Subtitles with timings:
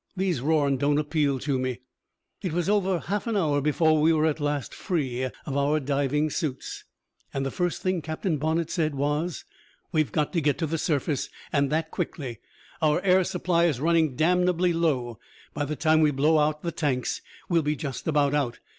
[0.17, 1.81] These Rorn don't appeal to me."
[2.41, 6.31] It was over half an hour before we were at last free of our diving
[6.31, 6.85] suits.
[7.35, 8.95] The first thing Captain Bonnett said:
[9.91, 12.39] "We've got to get to the surface, and that quickly.
[12.81, 15.19] Our air supply is running damnably low.
[15.53, 18.57] By the time we blow out the tanks we'll be just about out.